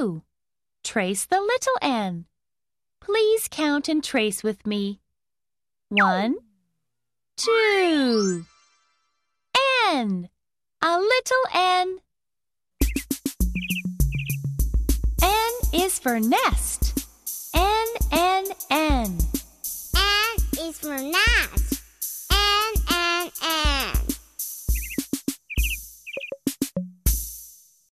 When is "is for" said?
15.74-16.18, 20.60-20.96